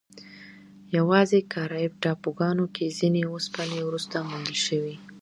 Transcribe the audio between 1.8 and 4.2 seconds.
ټاپوګانو کې ځینې اوسپنې وروسته